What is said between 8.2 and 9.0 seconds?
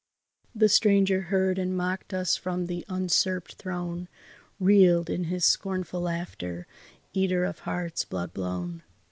blown.